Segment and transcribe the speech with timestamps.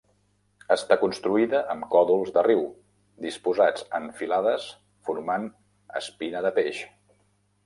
[0.75, 2.63] Està construïda amb còdols de riu,
[3.27, 4.67] disposats en filades
[5.11, 5.47] formant
[6.03, 6.83] espina de peix.